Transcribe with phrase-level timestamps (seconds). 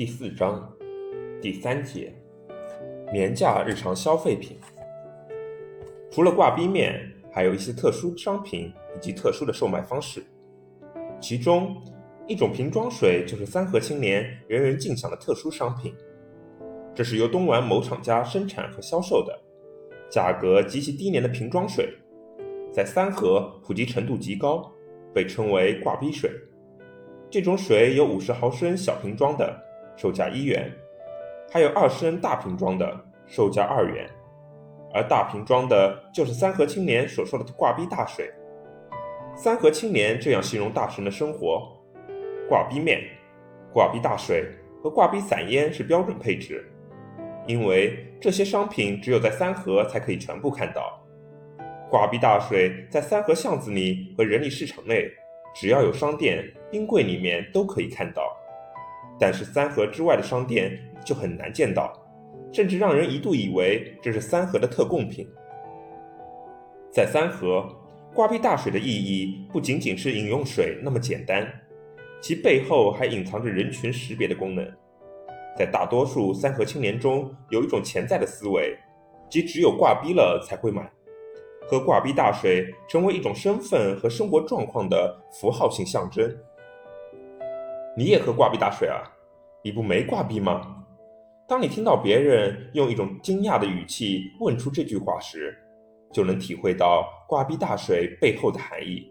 [0.00, 0.66] 第四章
[1.42, 2.10] 第三节：
[3.12, 4.56] 廉价日常消费品。
[6.10, 10.24] 除了挂壁面，还有一些特殊商品以及特殊的售卖方式。
[11.20, 11.76] 其中
[12.26, 15.94] 一种瓶装水就是三和青年人人尽享的特殊商品。
[16.94, 19.38] 这是由东莞某厂家生产和销售的，
[20.08, 21.92] 价格极其低廉的瓶装水，
[22.72, 24.72] 在三河普及程度极高，
[25.12, 26.30] 被称为挂壁水。
[27.28, 29.66] 这种水有五十毫升小瓶装的。
[30.00, 30.72] 售价一元，
[31.52, 32.90] 还有二升大瓶装的，
[33.26, 34.08] 售价二元，
[34.94, 38.32] 而大瓶装的就是三和青年所说的挂逼大水。
[39.36, 41.70] 三和青年这样形容大神的生活：
[42.48, 43.02] 挂逼面、
[43.74, 44.48] 挂逼大水
[44.82, 46.64] 和挂逼散烟是标准配置，
[47.46, 50.98] 因为这些商品只有在三河才可以全部看到。
[51.90, 55.10] 挂逼大水在三河巷子里和人力市场内，
[55.54, 58.34] 只要有商店、冰柜里面都可以看到。
[59.20, 61.92] 但是三河之外的商店就很难见到，
[62.50, 65.28] 甚至让人一度以为这是三河的特供品。
[66.90, 67.68] 在三河，
[68.14, 71.46] 挂壁大水的意义不仅仅是饮用水那么简单，
[72.20, 74.66] 其背后还隐藏着人群识别的功能。
[75.56, 78.74] 在大多数三河青年中，有一种潜在的思维，
[79.28, 80.90] 即只有挂逼了才会买，
[81.68, 86.34] 喝挂逼大水成为一种身份和生活状况的符号性象征。
[88.00, 88.96] 你也喝挂壁大水啊？
[89.62, 90.74] 你不没挂壁吗？
[91.46, 95.54] 当你听到别人用一种惊讶的语气问出这句话时，
[96.10, 99.06] 就能体会到挂壁大水背后的含义。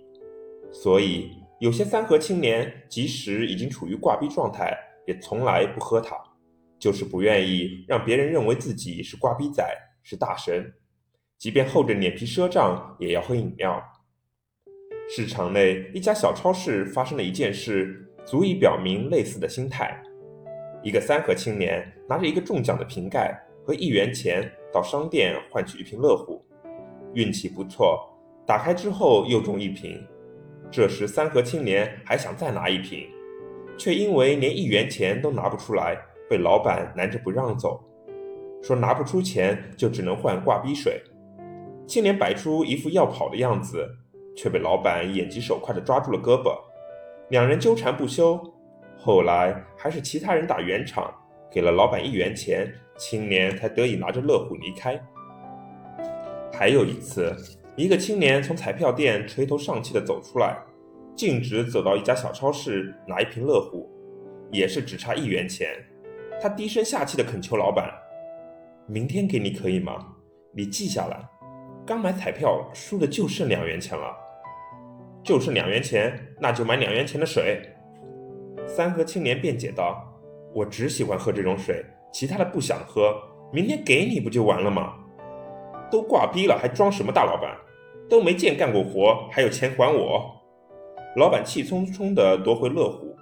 [0.72, 6.18] 所以，有些三河青年即使已经处于挂壁状态，也从来不喝它，
[6.80, 9.64] 就是不愿意让别人认为自己是挂壁仔，
[10.02, 10.66] 是大神，
[11.38, 13.80] 即便厚着脸皮赊账，也要喝饮料。
[15.08, 18.08] 市场内一家小超市发生了一件事。
[18.30, 20.00] 足以表明类似的心态。
[20.84, 23.36] 一个三河青年拿着一个中奖的瓶盖
[23.66, 26.40] 和一元钱到商店换取一瓶乐虎，
[27.16, 28.08] 运气不错，
[28.46, 30.00] 打开之后又中一瓶。
[30.70, 33.08] 这时三河青年还想再拿一瓶，
[33.80, 35.98] 却因为连一元钱都拿不出来，
[36.30, 37.84] 被老板拦着不让走，
[38.62, 41.02] 说拿不出钱就只能换挂逼水。
[41.88, 43.90] 青年摆出一副要跑的样子，
[44.38, 46.69] 却被老板眼疾手快地抓住了胳膊。
[47.30, 48.42] 两人纠缠不休，
[48.98, 51.14] 后来还是其他人打圆场，
[51.52, 55.00] 给了老板一元钱，青年才得以拿着乐虎离开。
[56.52, 57.36] 还有一次，
[57.76, 60.58] 一个青年从彩票店垂头丧气地走出来，
[61.16, 63.88] 径直走到一家小超市拿一瓶乐虎，
[64.52, 65.70] 也是只差一元钱。
[66.42, 67.94] 他低声下气地恳求老板
[68.88, 70.16] ：“明天给你可以吗？
[70.52, 71.30] 你记下来，
[71.86, 74.18] 刚买彩票输的就剩两元钱了。”
[75.30, 77.62] 就剩两元钱，那就买两元钱的水。
[78.66, 80.04] 三河青年辩解道
[80.56, 83.16] ：“我只喜欢喝这种水，其他的不想喝。
[83.54, 84.96] 明天给你不就完了吗？
[85.92, 87.56] 都挂逼了，还装什么大老板？
[88.10, 90.36] 都没见干过活，还有钱还我？”
[91.16, 93.16] 老板气冲冲地夺回乐虎，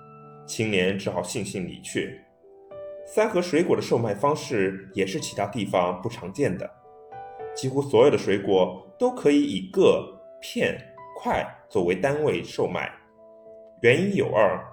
[0.47, 2.22] 青年只好悻悻离去。
[3.06, 6.72] 三河水果的售卖方式也是其他地方不常见的，
[7.53, 10.87] 几乎所有的水果都可以以个、片。
[11.17, 12.91] 块作为单位售卖，
[13.81, 14.63] 原因有二：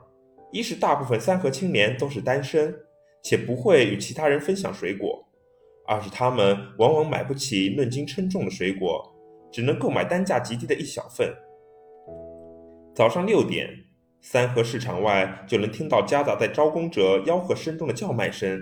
[0.53, 2.75] 一是大部分三和青年都是单身，
[3.23, 5.25] 且不会与其他人分享水果；
[5.87, 9.03] 二是他们往往买不起论斤称重的水果，
[9.51, 11.35] 只能购买单价极低的一小份。
[12.95, 13.67] 早上六点，
[14.21, 18.61] 三河市场外就能听到夹杂在招工者吆喝声中的叫卖声：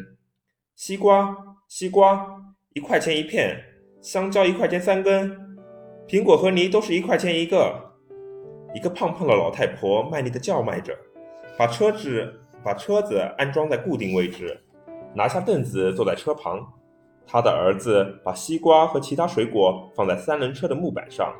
[0.76, 2.40] 西瓜，西瓜，
[2.74, 3.56] 一块钱一片；
[4.00, 5.41] 香蕉一块钱三根。
[6.12, 7.74] 苹果和梨都是一块钱一个。
[8.74, 10.94] 一个胖胖的老太婆卖力地叫卖着，
[11.56, 12.30] 把车子
[12.62, 14.60] 把车子安装在固定位置，
[15.14, 16.70] 拿下凳子坐在车旁。
[17.26, 21.34] 他的儿子把西瓜和其他水果放在三轮车的木板上，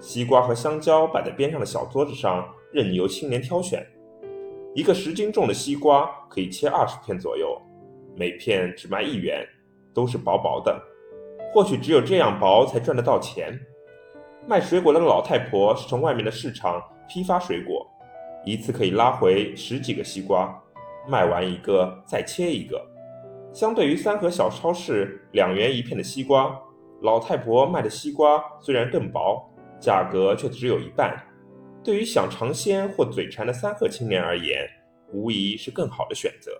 [0.00, 3.86] 西瓜和香蕉摆在边上的小桌子上，任由青年挑选。
[4.74, 7.58] 一个十斤重的西瓜可以切二十片左右，
[8.14, 9.46] 每片只卖一元，
[9.94, 10.78] 都是薄薄的。
[11.54, 13.58] 或许只有这样薄才赚得到钱。
[14.46, 17.86] 卖水果的老太婆是从外面的市场批发水果，
[18.44, 20.54] 一次可以拉回十几个西瓜，
[21.08, 22.78] 卖完一个再切一个。
[23.54, 26.54] 相对于三河小超市两元一片的西瓜，
[27.00, 29.50] 老太婆卖的西瓜虽然更薄，
[29.80, 31.18] 价格却只有一半。
[31.82, 34.68] 对于想尝鲜或嘴馋的三河青年而言，
[35.10, 36.52] 无疑是更好的选择。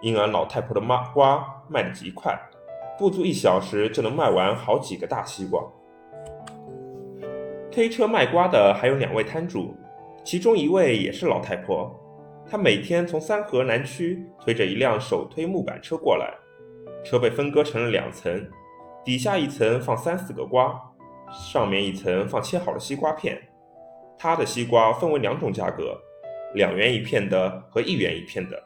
[0.00, 2.38] 因而老太婆的麻瓜卖得极快，
[2.96, 5.60] 不足一小时就能卖完好几个大西瓜。
[7.74, 9.74] 推车卖瓜的还有两位摊主，
[10.22, 11.92] 其中一位也是老太婆，
[12.48, 16.32] 她每天从三河南区推着一辆手推木板车过来，
[17.04, 18.48] 车被分割成了两层，
[19.04, 20.80] 底下一层放三四个瓜，
[21.32, 23.42] 上面一层放切好的西瓜片。
[24.16, 26.00] 他的西瓜分为两种价格，
[26.54, 28.62] 两元一片的和一元一片的，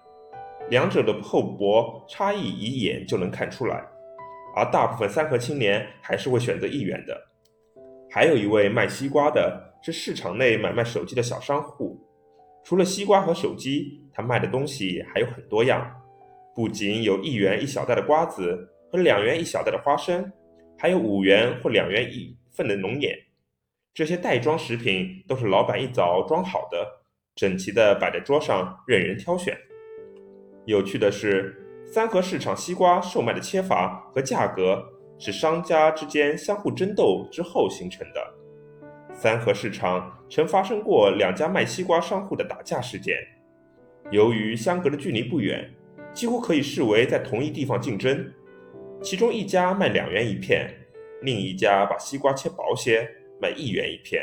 [0.69, 3.83] 两者的厚薄差异一眼就能看出来。
[4.55, 7.28] 而大部分三河青年还是会选择一元的。
[8.11, 12.01] 还有一位卖西瓜的，是市场内买卖手机的小商户。
[12.65, 15.91] 除了西瓜和手机，他卖的东西还有很多样，
[16.55, 20.31] 不仅有一元一小袋的瓜子和两元一小袋的花生，
[20.77, 23.17] 还有五元或两元一份的龙眼。
[23.95, 26.87] 这些袋装食品都是老板一早装好的，
[27.35, 29.57] 整齐地摆在桌上，任人挑选。
[30.67, 34.85] 有趣的是，三河市场西瓜售卖的切法和价格
[35.19, 38.35] 是商家之间相互争斗之后形成的。
[39.13, 43.17] 三和市场曾发生过两家卖西瓜商户的打架事件，
[44.11, 45.69] 由于相隔的距离不远，
[46.13, 48.33] 几乎可以视为在同一地方竞争。
[49.03, 50.73] 其中一家卖两元一片，
[51.23, 53.09] 另一家把西瓜切薄些，
[53.41, 54.23] 卖一元一片，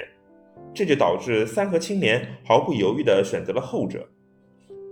[0.74, 4.08] 这就导致三和青年毫不犹豫地选择了后者。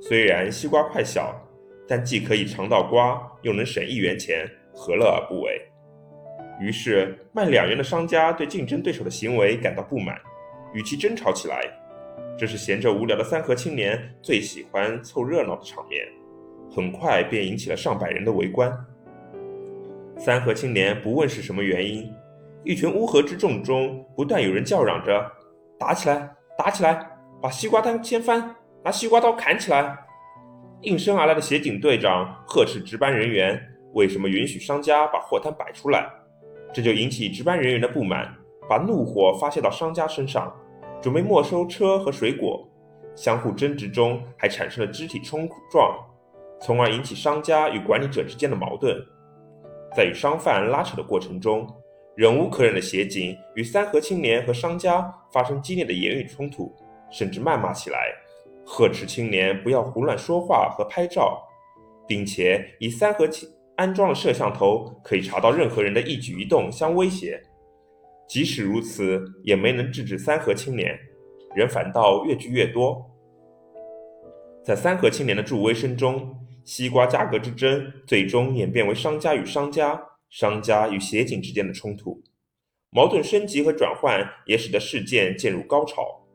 [0.02, 1.34] 虽然西瓜块小，
[1.88, 5.62] 但既可以尝到瓜，又能省一元钱，何乐而不为？
[6.60, 10.16] 于是，卖两元的商家对竞争对手的行为感到不满，
[10.74, 11.62] 与其争吵起来。
[12.38, 16.06] 这是闲着无聊的三和青年最喜欢凑热闹的场面，
[16.72, 18.72] 很快便引起了上百人的围观。
[20.18, 22.12] 三河青年不问是什么原因，
[22.64, 25.32] 一群乌合之众中不断有人叫嚷着
[25.78, 27.08] ：“打起来，打起来，
[27.42, 29.98] 把西瓜摊掀翻，拿西瓜刀砍起来！”
[30.82, 33.60] 应声而来的协警队长呵斥值班人员
[33.94, 36.08] ：“为什么允许商家把货摊摆出来？”
[36.74, 38.34] 这就引起值班人员的不满，
[38.68, 40.52] 把怒火发泄到商家身上，
[41.00, 42.68] 准备没收车和水果。
[43.16, 45.96] 相互争执中还产生了肢体冲撞，
[46.60, 48.98] 从而引起商家与管理者之间的矛盾。
[49.96, 51.68] 在与商贩拉扯的过程中，
[52.16, 56.74] 忍无可忍的协警与三河青年和商家发生激烈的言语冲突，
[57.12, 58.00] 甚至谩骂起来，
[58.66, 61.40] 呵斥青年不要胡乱说话和拍照，
[62.08, 63.48] 并且以三河青。
[63.84, 67.38] 安装了摄像头，可以查到任何人的一举一动，相威胁。
[68.30, 70.98] 即使如此，也没能制止三河青年，
[71.54, 73.06] 人反倒越聚越多。
[74.64, 76.34] 在三河青年的助威声中，
[76.64, 82.24] 西瓜价格之争最终演变为商家与商家、商家与协警之间的冲突，
[82.90, 86.26] 矛盾升级和转换也使得事件渐入高潮。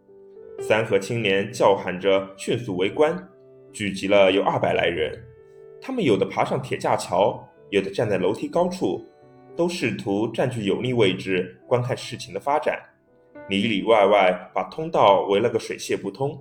[0.60, 3.26] 三河青年叫喊着迅速围观，
[3.72, 5.27] 聚集了有二百来人。
[5.80, 9.04] 他们有的爬上铁架桥，有的站在楼梯高处，
[9.56, 12.80] 都试图占据有利位置观看事情的发展，
[13.48, 16.38] 里里外外把通道围了个水泄不通。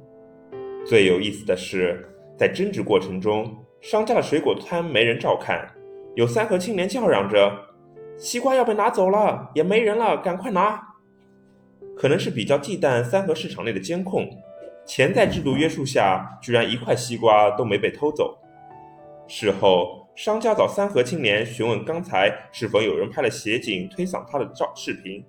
[0.85, 2.07] 最有意思的是，
[2.37, 5.69] 在争执过程中，商家的水果摊没人照看，
[6.15, 7.51] 有三和青年叫嚷着
[8.17, 10.81] ：“西瓜要被拿走了，也没人了，赶快拿！”
[11.95, 14.29] 可能是比较忌惮三和市场内的监控，
[14.85, 18.37] 潜在制度约束下，居然一块西瓜都没被偷走。
[19.27, 25.23] 事后，商家找三河青年询问刚才是否有人拍了协警推搡他的照视频。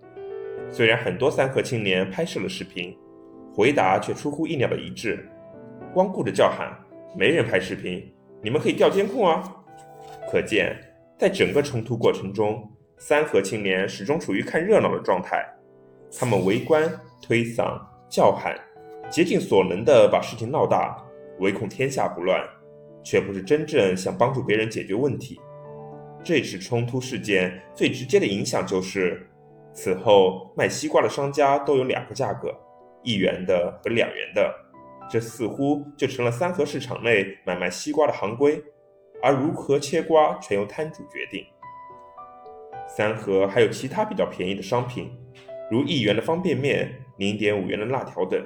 [0.71, 2.97] 虽然很多三河青年拍摄了视频，
[3.53, 5.29] 回答却出乎意料的一致。
[5.93, 6.73] 光顾着叫喊，
[7.17, 9.43] 没人拍视频，你们可以调监控啊！
[10.31, 10.79] 可见，
[11.19, 15.45] 在整个冲突过程中，三河青年始终处于看热闹的状态。
[16.17, 16.89] 他们围观、
[17.21, 18.55] 推搡、叫喊，
[19.11, 20.97] 竭尽所能地把事情闹大，
[21.41, 22.43] 唯恐天下不乱。
[23.03, 25.41] 却不是真正想帮助别人解决问题。
[26.25, 29.29] 这次冲突事件最直接的影响就是，
[29.73, 32.55] 此后卖西瓜的商家都有两个价格，
[33.03, 34.55] 一元的和两元的，
[35.09, 38.63] 这似乎就成了三河市场内买卖西瓜的行规。
[39.21, 41.45] 而如何切瓜，全由摊主决定。
[42.87, 45.11] 三河还有其他比较便宜的商品，
[45.71, 48.41] 如一元的方便面、零点五元的辣条等，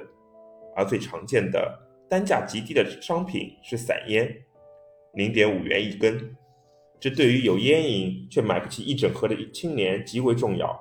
[0.75, 1.79] 而最常见的。
[2.13, 4.31] 单价极低的商品是散烟，
[5.15, 6.35] 零点五元一根。
[6.99, 10.79] 这对于有烟瘾却买不起一整盒的青年极为重要。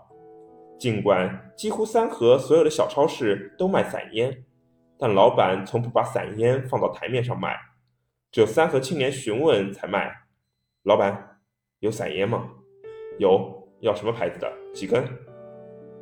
[0.78, 4.44] 尽管几乎三河所有的小超市都卖散烟，
[4.98, 7.56] 但老板从不把散烟放到台面上卖，
[8.30, 10.14] 只有三河青年询问才卖。
[10.82, 11.40] 老板，
[11.78, 12.46] 有散烟吗？
[13.18, 14.52] 有，要什么牌子的？
[14.74, 15.02] 几根？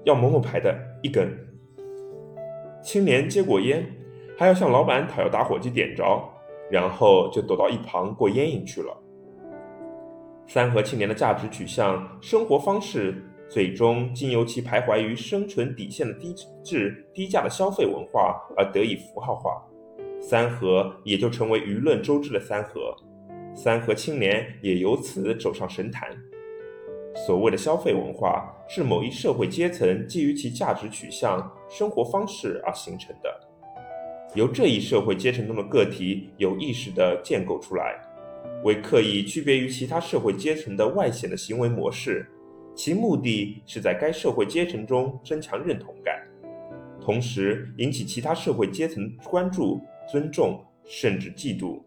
[0.02, 1.30] 要某某牌的，一根。
[2.82, 3.96] 青年接过烟。
[4.40, 6.26] 还要向老板讨要打火机点着，
[6.70, 8.96] 然后就躲到一旁过烟瘾去了。
[10.46, 19.62] 三和青年的价值取向、生活方式，最终经由其徘徊于生存底线的低质低价的消费文化而得以符号化。
[20.22, 22.96] 三和也就成为舆论周知的三和，
[23.54, 26.08] 三和青年也由此走上神坛。
[27.26, 33.49] 所谓的消费文化，是某一社会阶层基于其价值取向、生活方式而形成的，
[34.34, 38.00] 由这一社会阶层中的个体有意识地建构出来，
[38.62, 42.24] 为刻意区别于其他社会阶层的外显的行为模式，
[42.74, 46.20] 其目的是在该社会阶层中增强认同感，
[47.00, 51.80] 同时引起其他社会阶层关注、尊重甚至嫉妒。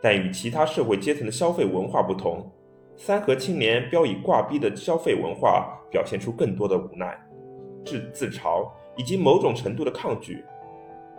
[0.00, 2.50] 但与其他社会阶层的消费文化不同。
[2.96, 7.16] 三和青年标以挂逼的消费文化，表现出更多的无奈、
[7.84, 10.42] 自自嘲以及某种程度的抗拒。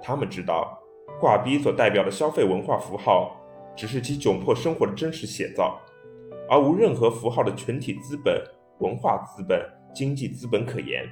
[0.02, 0.78] 他们知道，
[1.20, 3.36] 挂逼所代表的消费文化符号，
[3.76, 5.80] 只是其窘迫生活的真实写照，
[6.50, 8.42] 而无任何符号的群体资本、
[8.80, 9.62] 文化资本、
[9.94, 11.08] 经济资本可言。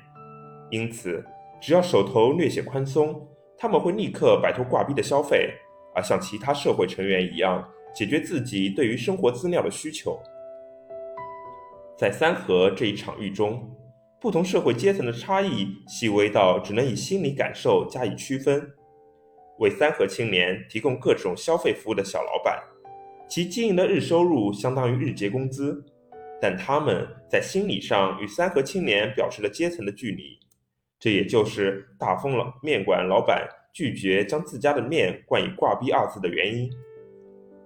[0.70, 1.24] 因此，
[1.62, 3.26] 只要手头略显宽松，
[3.58, 5.54] 他们会立刻摆脱挂逼的消费，
[5.96, 10.20] 而像其他社会成员一样，解决自己对于生活资料的需求。
[11.98, 13.68] 在三河这一场域中，
[14.20, 18.68] 不同社会阶层的差异细微到只能以心理感受加以区分。
[19.60, 22.62] 为三和青年提供各种消费服务的小老板，
[23.28, 25.84] 其经营的日收入相当于日结工资，
[26.42, 30.40] 但他们在心理上与三河青年表示了阶层的距离。
[31.00, 36.72] 这也就是大丰老面馆老板拒绝将自家的面冠以“挂逼”二字的原因。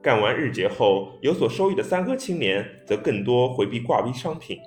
[0.01, 4.59] 干完日结后有所收益的三河青年，则更多回避挂逼商品。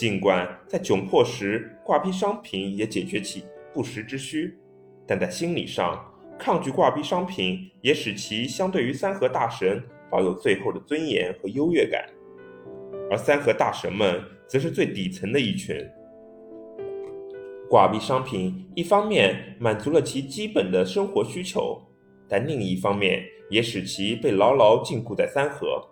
[0.00, 4.58] 尽管在窘迫时，挂逼商品也解决其不时之需，
[5.06, 6.02] 但在心理上，
[6.38, 12.08] 抗拒挂逼商品也使其相对于三和大神保有最后的尊严和优越感。
[13.10, 15.86] 而三和大神们，则是最底层的一群。
[17.68, 21.78] 挂逼商品一方面满足了其基本的生活需求，
[22.26, 25.86] 但另一方面，也使其被牢牢禁锢在三河。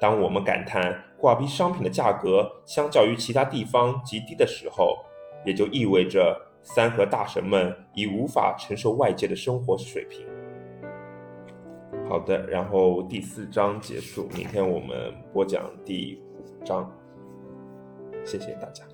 [0.00, 4.98] 当我们感叹挂逼商品的价格相较于其他地方极低的时候，
[5.44, 10.26] 也就意味着三和大神们已无法承受外界的生活水平。
[12.08, 16.90] 好的，然后第四章结束，明天我们播讲第五章。
[18.24, 18.87] 谢谢大家。